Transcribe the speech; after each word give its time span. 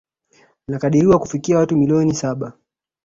Linakadiriwa 0.67 1.19
kufikia 1.19 1.57
watu 1.57 1.77
milioni 1.77 2.13
saba 2.13 2.53